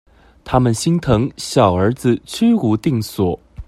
[0.43, 3.39] 他們心疼小兒子居無定所